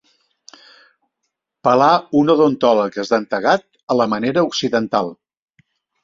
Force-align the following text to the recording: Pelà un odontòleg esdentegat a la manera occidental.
Pelà 1.67 1.89
un 2.21 2.31
odontòleg 2.33 2.97
esdentegat 3.03 3.67
a 3.95 3.99
la 4.01 4.07
manera 4.15 4.43
occidental. 4.47 5.13